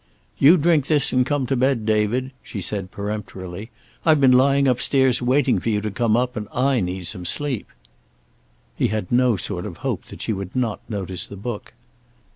"You 0.39 0.57
drink 0.57 0.87
this 0.87 1.13
and 1.13 1.23
come 1.27 1.45
to 1.45 1.55
bed, 1.55 1.85
David," 1.85 2.31
she 2.41 2.59
said 2.59 2.89
peremptorily. 2.89 3.69
"I've 4.03 4.19
been 4.19 4.31
lying 4.31 4.67
upstairs 4.67 5.21
waiting 5.21 5.59
for 5.59 5.69
you 5.69 5.79
to 5.79 5.91
come 5.91 6.17
up, 6.17 6.35
and 6.35 6.47
I 6.51 6.79
need 6.81 7.05
some 7.05 7.23
sleep." 7.23 7.67
He 8.75 8.87
had 8.87 9.11
no 9.11 9.37
sort 9.37 9.67
of 9.67 9.77
hope 9.85 10.05
that 10.05 10.23
she 10.23 10.33
would 10.33 10.55
not 10.55 10.81
notice 10.89 11.27
the 11.27 11.35
book. 11.37 11.73